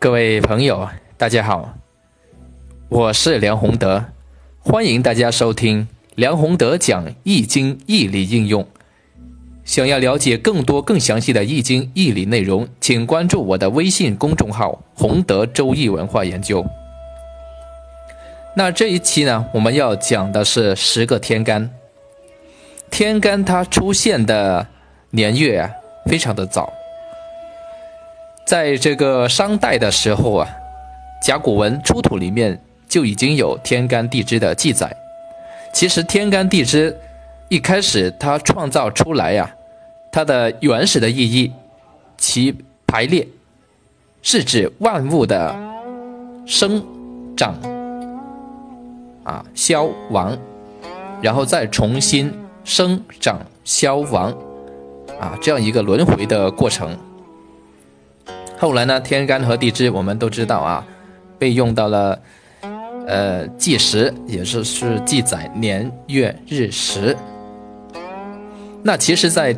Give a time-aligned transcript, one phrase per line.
[0.00, 1.74] 各位朋友，大家好，
[2.88, 4.04] 我是梁宏德，
[4.60, 8.64] 欢迎大家收听梁宏德讲《易经》义理应用。
[9.64, 16.64] 想要了解更多更详细的《易经》义理内容，请关注我的微信公众号“宏德周易文化研究”。
[18.54, 21.68] 那这一期呢，我们要讲的是十个天干。
[22.88, 24.64] 天干它出现的
[25.10, 25.68] 年月啊，
[26.06, 26.72] 非常的早。
[28.48, 30.48] 在这个商代的时候啊，
[31.20, 32.58] 甲骨文出土里面
[32.88, 34.90] 就已经有天干地支的记载。
[35.70, 36.98] 其实天干地支
[37.50, 39.54] 一开始它创造出来呀，
[40.10, 41.52] 它的原始的意义，
[42.16, 42.56] 其
[42.86, 43.28] 排列
[44.22, 45.54] 是指万物的
[46.46, 46.82] 生
[47.36, 47.54] 长
[49.24, 50.34] 啊消亡，
[51.20, 52.32] 然后再重新
[52.64, 54.34] 生长消亡
[55.20, 56.96] 啊这样一个轮回的过程。
[58.60, 60.84] 后来呢，天干和地支我们都知道啊，
[61.38, 62.18] 被用到了，
[63.06, 67.16] 呃，计时，也是是记载年月日时。
[68.82, 69.54] 那其实，在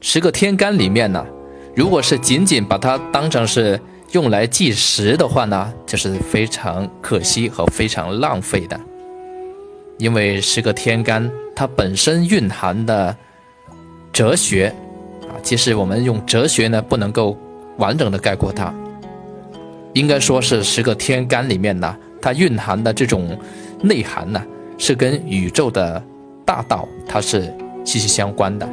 [0.00, 1.24] 十个天干里面呢，
[1.76, 3.80] 如果是仅仅把它当成是
[4.10, 8.78] 用来计时的话呢，就是非常可惜和非常浪费的。
[9.98, 13.16] 因为十个天干它本身蕴含的
[14.12, 14.74] 哲学
[15.22, 17.38] 啊，其实我们用哲学呢，不能够。
[17.78, 18.72] 完整的概括它，
[19.94, 23.36] 应该说是十个天干里面呢，它蕴含的这种
[23.80, 24.42] 内涵呢，
[24.76, 26.02] 是跟宇宙的
[26.44, 27.52] 大道它是
[27.84, 28.68] 息息相关的。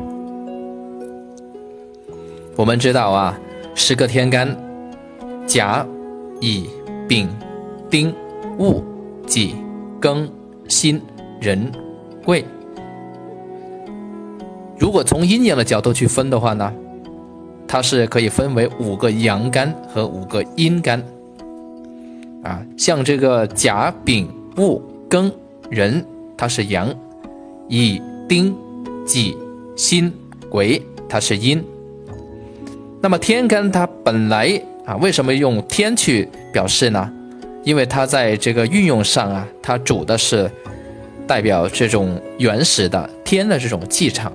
[2.55, 3.39] 我们知道啊，
[3.75, 4.55] 十个天干：
[5.45, 5.85] 甲、
[6.41, 6.69] 乙、
[7.07, 7.29] 丙、
[7.89, 8.13] 丁、
[8.57, 8.83] 戊、
[9.27, 9.55] 己、
[10.01, 10.27] 庚、
[10.67, 11.01] 辛、
[11.41, 11.71] 壬、
[12.23, 12.43] 癸。
[14.79, 16.73] 如果从阴阳的角度去分的话呢？
[17.67, 21.03] 它是可以分为五个阳干和五个阴干，
[22.43, 25.31] 啊，像这个甲、丙、戊、庚、
[25.69, 26.03] 壬，
[26.37, 26.87] 它是阳；
[27.67, 28.55] 乙、丁、
[29.05, 29.35] 己、
[29.75, 30.11] 辛、
[30.49, 31.63] 癸，它是阴。
[33.01, 37.11] 那么天干它本来啊，为什么用天去表示呢？
[37.63, 40.49] 因为它在这个运用上啊，它主的是
[41.27, 44.31] 代表这种原始的天的这种气场。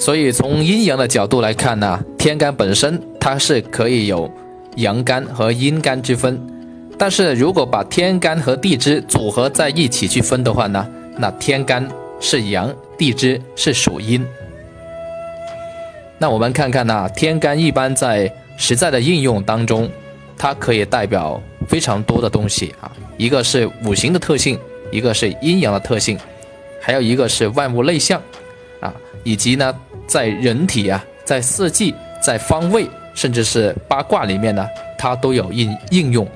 [0.00, 4.28] 所以从阴阳的角度来看呢，天干本身它是可以有
[4.76, 6.40] 阳干和阴干之分，
[6.96, 11.86] 但是如果把天干和地支组合在一起去分的话呢，那天干
[12.18, 14.26] 是阳，地支是属阴。
[16.16, 19.86] 那我们看看呢，天干一般在实在的应用当中，
[20.34, 24.58] 它可以代表非常多的东西啊，一个是五行的特性，
[24.90, 26.18] 一个是阴阳的特性，
[26.80, 28.18] 还有一个是万物类象，
[28.80, 28.94] 啊，
[29.24, 29.74] 以及呢。
[30.10, 34.66] 在人体啊，在四季，在方位，甚至是八卦里面呢，
[34.98, 36.26] 它都有应应用。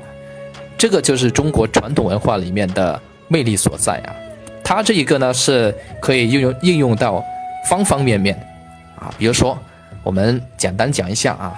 [0.79, 4.15] 这个就是中国传统文化里面的魅力所在啊。
[4.63, 7.21] 它这一个呢，是可以应用应用到
[7.69, 8.41] 方方面面
[8.97, 9.13] 啊。
[9.19, 9.59] 比如说，
[10.05, 11.53] 我们简单讲一下啊，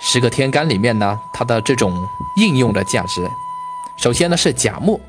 [0.00, 1.92] 十个天干里面呢，它的这种
[2.36, 3.20] 应用的价值。
[3.96, 5.00] 首先呢是甲木，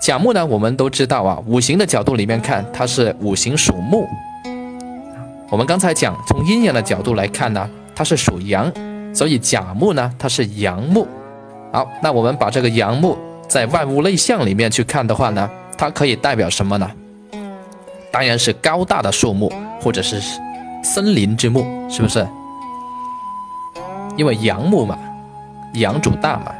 [0.00, 4.06] 甲木呢，我们都知道啊，五行的角度里面看，它是五行属木。
[5.50, 8.70] 我们刚才讲，从阴阳的角度来看呢，它是属阳，
[9.14, 11.08] 所以甲木呢，它是阳木。
[11.72, 13.16] 好，那我们把这个阳木
[13.48, 15.48] 在万物类象里面去看的话呢，
[15.78, 16.90] 它可以代表什么呢？
[18.12, 19.50] 当然是高大的树木，
[19.80, 20.20] 或者是
[20.82, 22.28] 森林之木，是不是？
[24.18, 24.98] 因为阳木嘛，
[25.74, 26.52] 阳主大嘛，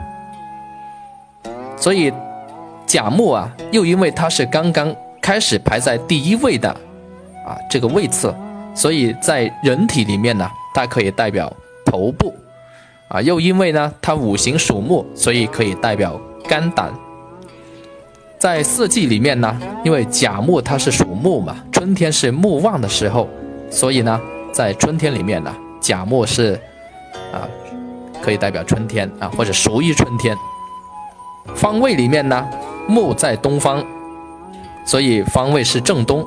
[1.76, 2.10] 所以
[2.87, 6.70] 甲木啊，又因为它是刚刚开始排在第一位的
[7.47, 8.34] 啊这个位次。
[8.78, 11.53] 所以在人体里面呢，它可以代表
[11.84, 12.33] 头部，
[13.09, 16.19] 啊，又因为呢它五行属木，所以可以代表
[16.49, 16.94] 肝胆。
[18.38, 23.28] 在四季里面呢，因为甲木它是属木嘛，春天是木旺的时候，
[23.69, 24.21] 所以呢，
[24.53, 26.52] 在春天里面呢，甲木是
[27.32, 27.50] 啊，
[28.23, 30.37] 可以代表春天啊，或者属于春天。
[31.56, 32.49] 方位里面呢，
[32.87, 33.85] 木在东方，
[34.87, 36.25] 所以方位是正东。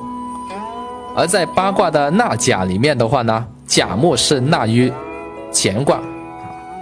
[1.14, 4.90] 而在八卦的纳甲里面的话呢，甲木是纳于
[5.52, 6.00] 乾卦，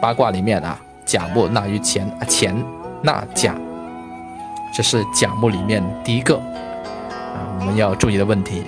[0.01, 2.65] 八卦里面啊，甲木纳于乾，乾
[3.03, 3.57] 纳甲，
[4.73, 8.63] 这是甲木里面第一个啊我们要注意的问题。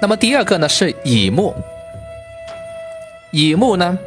[0.00, 1.54] 那么第二个呢是乙木，
[3.30, 3.98] 乙木呢，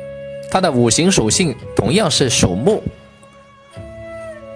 [0.49, 2.81] 它的五行属性同样是属木，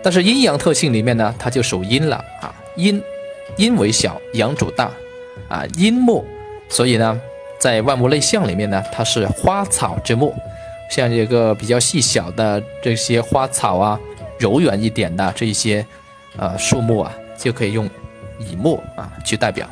[0.01, 2.99] 但是阴阳特性里面呢，它就属阴了啊，阴，
[3.57, 4.89] 阴为小，阳主大。
[5.53, 6.25] 啊，阴木，
[6.67, 7.21] 所以呢，
[7.59, 10.33] 在万物类象里面呢，它是花草之木，
[10.89, 13.99] 像这个比较细小的这些花草啊，
[14.39, 15.85] 柔软一点的这些
[16.37, 17.87] 呃树木啊，就可以用
[18.39, 19.67] 乙木啊去代表。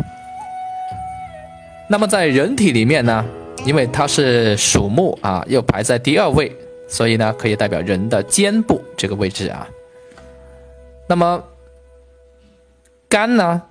[1.90, 3.26] 那么在人体里面呢，
[3.66, 6.56] 因为它是属木啊，又排在第二位，
[6.88, 9.68] 所以呢可以代表人的肩部这个位置啊。
[11.08, 11.44] 那么
[13.10, 13.62] 肝呢，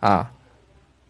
[0.00, 0.30] 啊，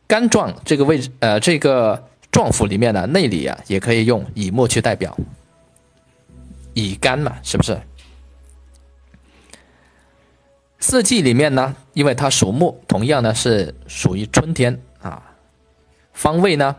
[0.07, 5.17] 肝脏这个位置，呃，这个脏腑里面的内里啊，也可以用乙木去代表，
[6.75, 7.81] 乙肝嘛，是不是？
[10.79, 15.23] 四季里面呢，因为它属木，同样呢是属于春天啊。
[16.13, 16.77] 方位呢，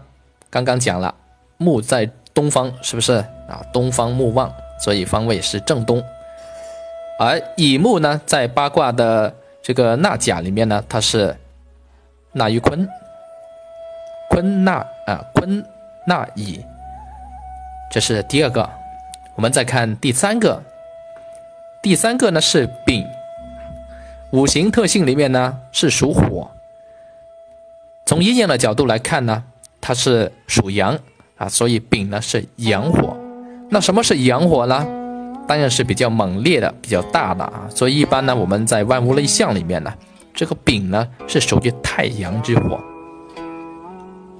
[0.49, 1.13] 刚刚讲了，
[1.57, 3.13] 木在东方，是不是
[3.49, 3.61] 啊？
[3.73, 6.01] 东方木旺，所以方位是正东。
[7.19, 11.35] 而乙木呢，在八卦的这个纳甲里面呢，它是
[12.31, 12.87] 纳于坤，
[14.37, 15.65] 坤纳啊，坤
[16.05, 16.63] 纳乙，
[17.89, 18.69] 这是第二个。
[19.33, 20.61] 我们再看第三个，
[21.81, 23.03] 第三个呢是丙，
[24.29, 26.51] 五行特性里面呢是属火。
[28.05, 29.43] 从阴阳的角度来看呢，
[29.81, 30.99] 它是属阳
[31.37, 33.17] 啊，所以丙呢是阳火。
[33.71, 34.85] 那什么是阳火呢？
[35.47, 37.67] 当然是比较猛烈的、比较大的啊。
[37.73, 39.91] 所以一般呢，我们在万物类象里面呢，
[40.31, 42.79] 这个丙呢是属于太阳之火，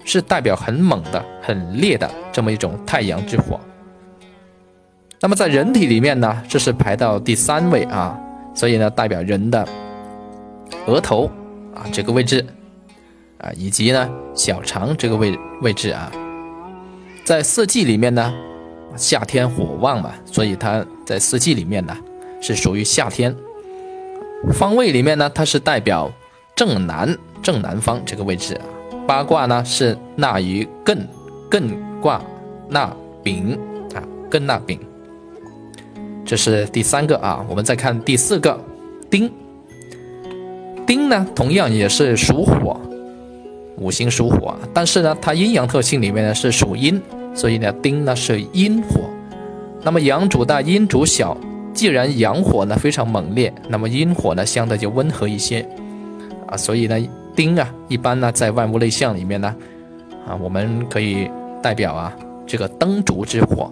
[0.08, 3.60] 是代表很猛的、很烈的这么一种太阳之火。
[5.20, 8.18] 那么在人体里面呢，这是排到第三位啊，
[8.56, 9.68] 所以呢代表人的
[10.86, 11.30] 额头
[11.76, 12.44] 啊这个位置。
[13.40, 16.12] 啊，以及呢，小肠这个位位置啊，
[17.24, 18.34] 在四季里面呢，
[18.96, 21.96] 夏天火旺嘛，所以它在四季里面呢
[22.42, 23.36] 是属于夏天。
[24.54, 26.12] 方位里面呢，它是代表
[26.56, 28.60] 正南正南方这个位置。
[29.08, 30.98] 八卦呢是纳于艮
[31.50, 31.64] 艮
[32.02, 32.22] 卦
[32.70, 32.94] 纳
[33.24, 33.58] 丙
[33.96, 34.78] 啊，艮纳丙。
[36.26, 38.60] 这是第三个啊，我们再看第四个
[39.10, 39.32] 丁。
[40.86, 42.78] 丁呢，同样也是属火。
[43.78, 47.02] 五行属火，但是呢，它阴阳特性里面呢是属阴，
[47.34, 49.02] 所以呢，丁呢是阴火。
[49.84, 51.38] 那么阳主大，阴主小。
[51.74, 55.64] 既然阳火呢非常猛烈，那么阴火呢相对就温和一些
[56.48, 56.58] 啊。
[56.58, 57.00] 所以呢，
[57.38, 59.56] 丁啊，一般呢在万物类象里面呢，
[60.28, 61.30] 啊，我们可以
[61.62, 62.14] 代表啊
[62.46, 63.72] 这个灯烛之火，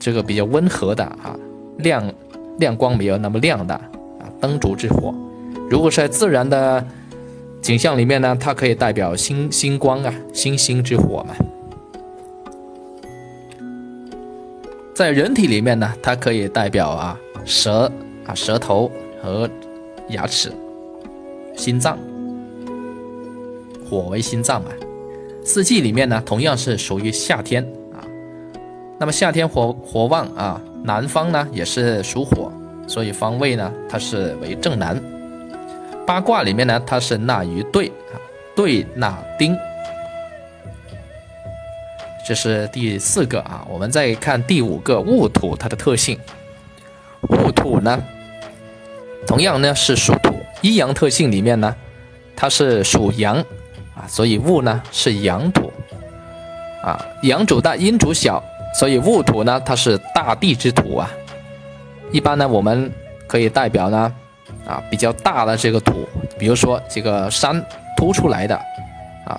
[0.00, 1.38] 这个比较温和的啊，
[1.78, 2.02] 亮
[2.58, 5.14] 亮光没有那么亮的啊，灯烛之火。
[5.70, 6.84] 如果是在自然的。
[7.62, 11.34] 景象里面呢，它可以代表星星光啊，星星之火嘛。
[14.94, 17.90] 在人体里面呢，它可以代表啊舌
[18.24, 18.88] 啊舌头
[19.20, 19.50] 和
[20.10, 20.52] 牙齿，
[21.56, 21.98] 心脏，
[23.88, 24.70] 火为心脏嘛。
[25.44, 28.04] 四季里面呢，同样是属于夏天啊。
[28.98, 32.52] 那么夏天火火旺啊，南方呢也是属火，
[32.86, 35.00] 所以方位呢它是为正南。
[36.06, 38.14] 八卦里面呢，它是纳于兑啊，
[38.54, 39.56] 兑纳丁，
[42.26, 43.66] 这是第四个啊。
[43.68, 46.18] 我们再看第五个戊土，它的特性。
[47.28, 48.02] 戊土呢，
[49.26, 50.12] 同样呢是属，
[50.62, 51.74] 阴阳特性里面呢，
[52.34, 53.36] 它是属阳
[53.94, 55.72] 啊，所以戊呢是阳土
[56.82, 58.42] 啊，阳主大，阴主小，
[58.78, 61.10] 所以戊土呢它是大地之土啊。
[62.12, 62.92] 一般呢，我们
[63.26, 64.14] 可以代表呢。
[64.64, 67.64] 啊，比较大的这个土，比如说这个山
[67.96, 68.56] 凸出来的，
[69.24, 69.38] 啊，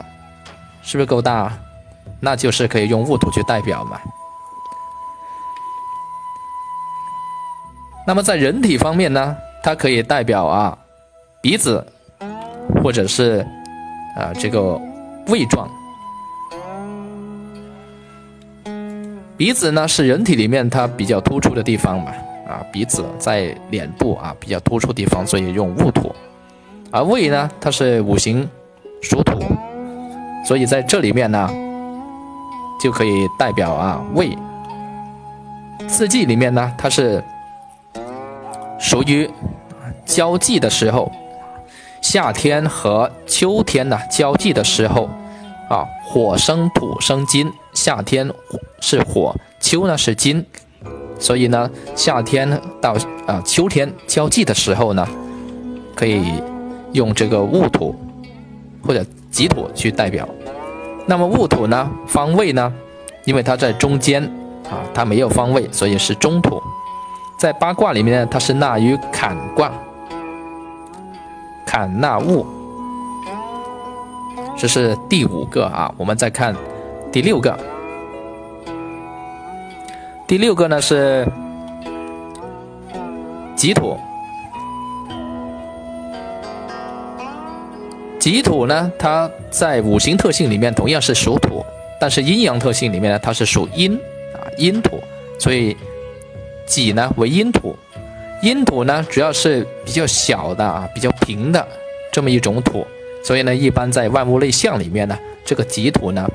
[0.81, 1.51] 是不是够大？
[2.21, 4.00] 那就是可以用戊土去代表嘛。
[8.05, 10.77] 那么在人体方面呢，它可以代表啊
[11.41, 11.86] 鼻子，
[12.84, 13.46] 或者是
[14.17, 14.79] 啊这个
[15.27, 15.67] 胃状。
[19.38, 22.12] 鼻子呢是人体里面它比较突出的地方嘛。
[22.48, 26.15] 啊，鼻子在脸部啊比较突出地方，所以用戊土。
[26.91, 28.50] 而胃呢，它是五行
[29.01, 29.38] 属土，
[30.46, 31.50] 所以在这里面呢，
[32.82, 34.34] 就可以代表啊胃。
[35.89, 37.22] 四季里面呢，它是
[38.79, 39.29] 属于
[40.06, 41.12] 交际的时候，
[42.01, 45.10] 夏天和秋天呢交际的时候，
[45.70, 48.32] 啊火生土生金，夏天
[48.80, 50.46] 是火，秋呢是金。
[51.20, 52.48] 所以呢，夏天
[52.80, 55.08] 到啊秋天交际的时候呢，
[55.96, 56.22] 可以
[56.94, 57.96] 用这个戊土
[58.86, 60.30] 或者己土去代表。
[61.08, 62.72] 那么戊土呢，方位呢，
[63.25, 64.24] 因为它在中间
[64.70, 66.62] 啊，它没有方位，所以是中土。
[67.39, 69.72] 在八卦里面，它是纳于坎卦，
[71.67, 72.45] 坎纳戊，
[74.57, 75.93] 这是第五个啊。
[75.97, 76.55] 我们再看
[77.12, 77.59] 第六个，
[80.25, 81.27] 第六个呢是
[83.55, 83.97] 己土。
[88.19, 91.63] 己土呢，它在五行特性里面同样是属土，
[91.97, 93.93] 但是阴阳特性里面呢，它是属阴
[94.33, 95.01] 啊，阴土，
[95.39, 95.77] 所以
[96.65, 97.74] 己呢为阴土。
[98.41, 101.67] 阴土呢，主要是比较小的啊，比较平的
[102.12, 102.86] 这么一种土，
[103.24, 106.29] 所以呢，一般在万物类象里面呢，这个己土呢，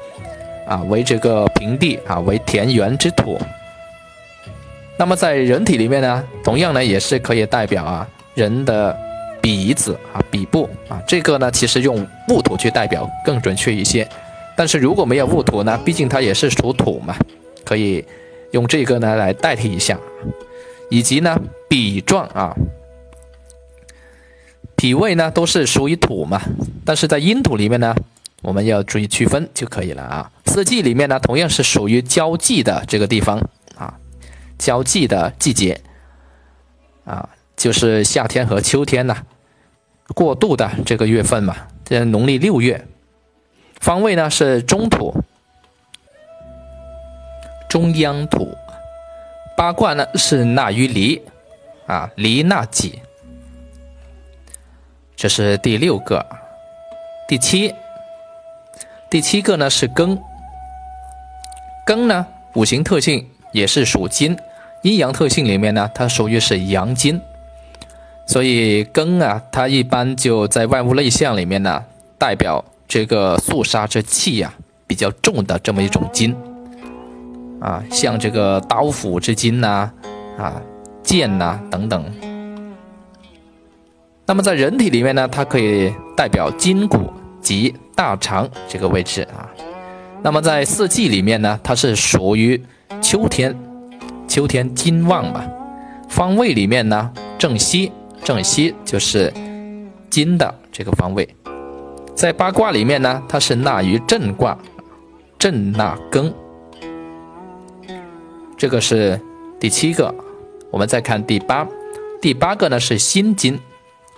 [0.67, 3.39] 啊为这个平地啊，为田园之土。
[4.97, 8.97] 那么在人体里面呢，同样呢，也是可以代表啊人的
[9.41, 14.07] 鼻子啊、鼻部啊，这个呢，其实用戊土去代表更准确一些。
[14.57, 17.17] 但是如果没有戊土呢，毕竟它也是属土嘛，
[17.65, 18.05] 可以
[18.51, 19.97] 用这个呢来代替一下。
[20.91, 21.41] 以及呢，
[21.73, 22.55] 脾状啊，
[24.77, 26.43] 脾胃呢都是属于土嘛，
[26.85, 27.97] 但是在阴土里面呢，
[28.43, 30.31] 我们要注意区分就可以了啊。
[30.45, 33.41] 四季里面呢，同样是属于交际的这个地方
[33.75, 33.95] 啊，
[34.59, 35.81] 交际的季节
[37.07, 37.27] 啊，
[37.57, 39.17] 就是夏天和秋天呐，
[40.15, 42.87] 过渡的这个月份嘛，这农历六月，
[43.81, 45.15] 方位呢是中土，
[47.71, 48.55] 中央土。
[49.57, 51.23] 八卦呢是纳于离，
[51.87, 53.01] 啊离纳己，
[55.17, 56.25] 这是第六个，
[57.29, 57.75] 第七，
[59.11, 60.19] 第七个呢是庚，
[61.87, 64.37] 庚呢五行特性也是属金，
[64.83, 67.21] 阴阳特性里面呢它属于是阳金，
[68.27, 71.85] 所以庚啊它一般就在万物类象里面呢
[72.19, 74.53] 代表这个肃杀之气呀
[74.87, 76.37] 比较重的这么一种金。
[77.61, 79.89] 啊，像这个刀斧之金呐，
[80.37, 80.61] 啊，
[81.03, 82.05] 剑呐等等。
[84.25, 89.51] 那么在人体里面呢，它可以代表筋骨及大肠这个位置啊。
[90.23, 92.63] 那么在四季里面呢，它是属于
[93.01, 93.55] 秋天，
[94.29, 95.45] 秋天金旺嘛。
[96.09, 97.91] 方位里面呢，正西，
[98.23, 99.33] 正西就是
[100.09, 101.29] 金的这个方位。
[102.15, 104.57] 在八卦里面呢，它是纳于震卦，
[105.39, 106.33] 震纳庚。
[108.57, 109.21] 这个是
[109.59, 110.15] 第七个，
[110.73, 111.69] 我们再看第八，
[112.19, 113.61] 第八个呢是辛金，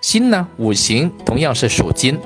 [0.00, 2.16] 辛呢五行同样是属金，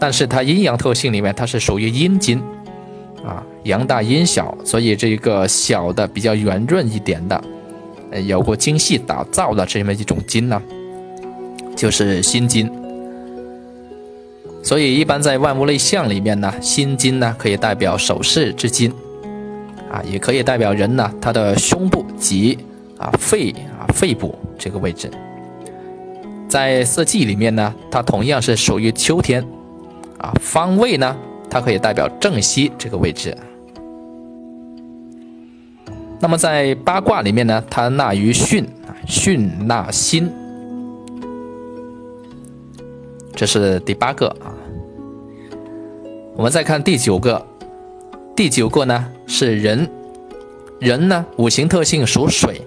[0.00, 2.42] 但是它阴阳特性里面它是属于阴金，
[3.22, 7.44] 啊阳大阴小，所以这个小的比较圆润一点的，
[8.24, 10.60] 有过精细打造的这么一种金呢，
[11.76, 12.72] 就是辛金。
[14.62, 18.90] 所以一般在万物类象里面呢，辛金呢可以代表首饰之金。
[19.90, 22.58] 啊，也可以代表人呢，他的胸部及
[22.98, 25.10] 啊肺啊肺部这个位置，
[26.48, 29.42] 在四季里面呢，它同样是属于秋天，
[30.18, 31.16] 啊方位呢，
[31.48, 33.36] 它可以代表正西这个位置。
[36.20, 40.28] 那么在八卦里面呢，它纳于巽啊，巽纳心，
[43.36, 44.50] 这是第八个啊。
[46.34, 47.46] 我们再看第九个。
[48.36, 49.88] 第九个呢是人，
[50.78, 52.62] 人呢五行特性属水，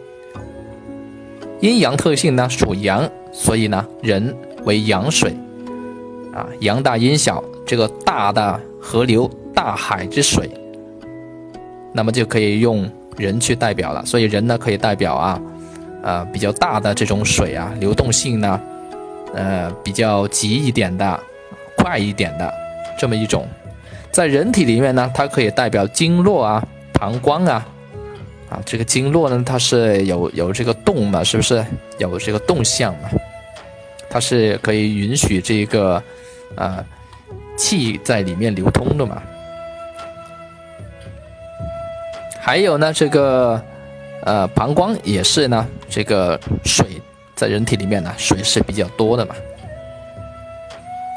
[1.62, 5.36] 阴阳特性呢属阳，所以呢人为阳水，
[6.34, 10.50] 啊阳大阴小，这个大的河流大海之水，
[11.94, 14.04] 那么就可以用人去代表了。
[14.06, 15.42] 所以人呢可以代表啊，
[16.02, 18.60] 呃比较大的这种水啊，流动性呢，
[19.36, 21.20] 呃比较急一点的，
[21.78, 22.52] 快一点的
[23.00, 23.48] 这么一种。
[24.12, 27.66] 在人体里面呢，它可以代表经络啊、膀胱啊，
[28.52, 31.66] 啊，这个经络呢，它是有有这个动嘛，是不是
[32.00, 33.10] 有这个动向嘛？
[34.10, 36.04] 它是可以允许这个
[36.58, 36.84] 啊
[37.58, 39.24] 气在里面流通的嘛？
[42.42, 43.64] 还有呢，这个
[44.26, 46.86] 呃膀胱也是呢，这个水
[47.36, 49.34] 在人体里面呢，水是比较多的嘛。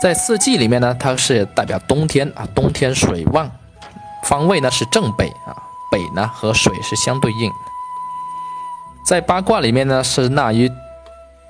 [0.01, 3.51] 在四季里面呢，它是代表冬天啊，冬天水旺，
[4.23, 5.57] 方位呢是正北啊，
[5.95, 7.49] 北呢和水是相对应。
[9.07, 10.69] 在八卦里面呢是纳于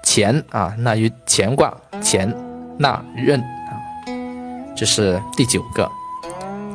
[0.02, 2.30] 乾啊，纳于乾卦，乾
[2.76, 3.72] 纳壬啊，
[4.76, 5.90] 这是第九个。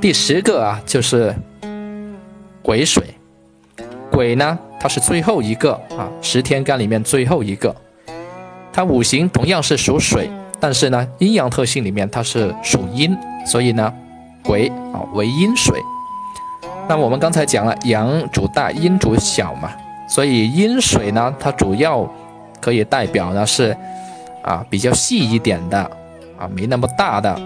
[0.02, 1.36] 第十个啊就是
[2.64, 3.04] 癸水，
[4.12, 7.76] 癸呢它是最后一个啊，十天干里面最后一个，
[8.74, 10.28] 它五行同样是属水。
[10.60, 13.94] 但是呢，阴阳特性里面它是属阴，所以呢，
[14.44, 15.80] 癸啊为阴水。
[16.90, 19.72] 那我们刚才讲了，阳主大，阴主小嘛，
[20.08, 22.12] 所以阴水呢，它主要
[22.60, 23.78] 可以代表呢是
[24.42, 25.78] 啊比较细一点的
[26.36, 27.40] 啊，没那么大的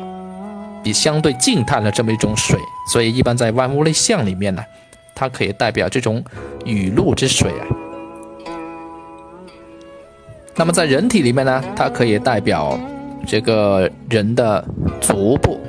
[0.81, 2.57] 比相对静态的这么一种水，
[2.89, 4.63] 所以一般在万物类象里面呢，
[5.13, 6.23] 它可以代表这种
[6.63, 7.67] 雨露之水啊。
[10.55, 12.79] 那么在人体里面呢，它可以代表
[13.27, 14.63] 这个人的
[15.01, 15.59] 足部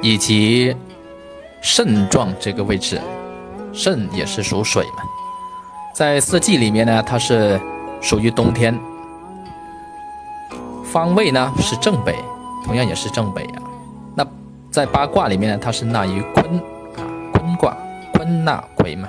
[0.00, 0.72] 以及
[1.62, 3.00] 肾状这个位置，
[3.72, 5.02] 肾也是属水嘛。
[5.94, 7.58] 在四季里面呢，它是
[8.00, 8.78] 属于冬天，
[10.84, 12.14] 方位呢是正北。
[12.64, 13.62] 同样也是正北啊，
[14.14, 14.24] 那
[14.70, 16.46] 在八卦里面呢，它是纳于坤
[16.96, 17.02] 啊，
[17.32, 17.76] 坤卦，
[18.12, 19.08] 坤纳癸嘛。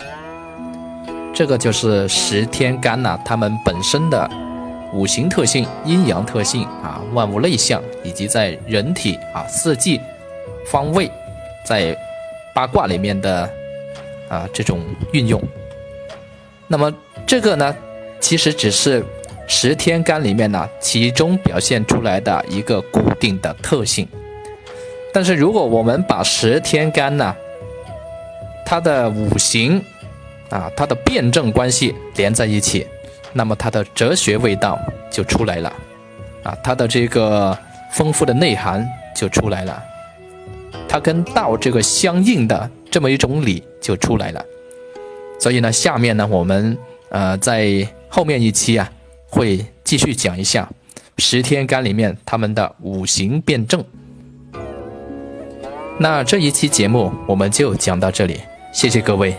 [1.35, 4.27] 这个就是十天干呐，它们本身的
[4.91, 10.01] 五行特性、阴阳特性啊，万物类象，以及在人体啊四季
[10.65, 11.11] 方位，
[11.63, 11.95] 在
[12.53, 13.49] 八卦里面的
[14.29, 14.81] 啊这种
[15.11, 15.41] 运用。
[16.67, 16.93] 那么
[17.25, 17.75] 这个呢，
[18.19, 19.03] 其实只是。
[19.45, 24.07] 十天干里面呢，其中表现出来的一个固定的特性。
[25.13, 27.35] 但是如果我们把十天干呢，
[28.65, 29.83] 它的五行
[30.49, 32.87] 啊，它的辩证关系连在一起，
[33.33, 34.79] 那么它的哲学味道
[35.11, 35.71] 就出来了，
[36.43, 37.55] 啊，它的这个
[37.91, 39.83] 丰富的内涵就出来了，
[40.93, 44.45] 它跟道这个相应的这么一种理就出来了。
[45.39, 46.77] 所以呢，下面呢，我们
[47.09, 48.87] 呃在后面一期啊。
[49.35, 50.69] 会继续讲一下
[51.17, 53.83] 十天干里面他们的五行辩证。
[55.97, 58.39] 那这一期节目我们就讲到这里，
[58.71, 59.35] 谢谢各位。